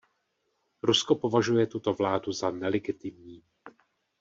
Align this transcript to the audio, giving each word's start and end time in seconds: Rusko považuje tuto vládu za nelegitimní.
Rusko 0.83 1.15
považuje 1.15 1.67
tuto 1.67 1.93
vládu 1.93 2.31
za 2.33 2.51
nelegitimní. 2.51 3.43